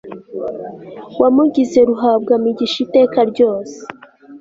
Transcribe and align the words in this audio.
wamugize 1.19 1.79
ruhabwamigisha 1.89 2.77
iteka 2.85 3.19
ryose 3.31 3.77